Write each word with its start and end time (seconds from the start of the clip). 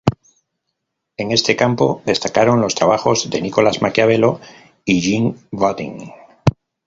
En 1.15 1.29
este 1.31 1.55
campo 1.55 2.01
destacaron 2.07 2.59
los 2.59 2.73
trabajos 2.73 3.29
de 3.29 3.39
Nicolás 3.39 3.83
Maquiavelo 3.83 4.39
y 4.83 4.99
Jean 4.99 5.35
Bodin. 5.51 6.11